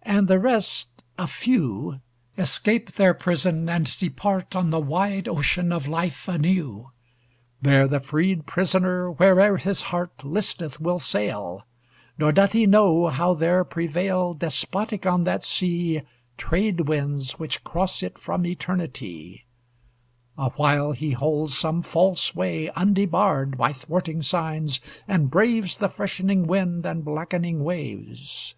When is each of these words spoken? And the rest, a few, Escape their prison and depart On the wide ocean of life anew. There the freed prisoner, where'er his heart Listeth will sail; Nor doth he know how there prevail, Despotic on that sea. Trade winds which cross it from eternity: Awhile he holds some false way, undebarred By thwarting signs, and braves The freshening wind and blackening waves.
And 0.00 0.26
the 0.26 0.38
rest, 0.38 1.04
a 1.18 1.26
few, 1.26 2.00
Escape 2.38 2.92
their 2.92 3.12
prison 3.12 3.68
and 3.68 3.98
depart 3.98 4.56
On 4.56 4.70
the 4.70 4.80
wide 4.80 5.28
ocean 5.28 5.70
of 5.70 5.86
life 5.86 6.26
anew. 6.28 6.92
There 7.60 7.86
the 7.86 8.00
freed 8.00 8.46
prisoner, 8.46 9.10
where'er 9.10 9.58
his 9.58 9.82
heart 9.92 10.24
Listeth 10.24 10.80
will 10.80 10.98
sail; 10.98 11.66
Nor 12.16 12.32
doth 12.32 12.52
he 12.52 12.64
know 12.64 13.08
how 13.08 13.34
there 13.34 13.64
prevail, 13.64 14.32
Despotic 14.32 15.04
on 15.04 15.24
that 15.24 15.42
sea. 15.42 16.00
Trade 16.38 16.88
winds 16.88 17.38
which 17.38 17.62
cross 17.64 18.02
it 18.02 18.16
from 18.16 18.46
eternity: 18.46 19.44
Awhile 20.38 20.92
he 20.92 21.10
holds 21.10 21.54
some 21.54 21.82
false 21.82 22.34
way, 22.34 22.70
undebarred 22.74 23.58
By 23.58 23.74
thwarting 23.74 24.22
signs, 24.22 24.80
and 25.06 25.30
braves 25.30 25.76
The 25.76 25.90
freshening 25.90 26.46
wind 26.46 26.86
and 26.86 27.04
blackening 27.04 27.62
waves. 27.62 28.54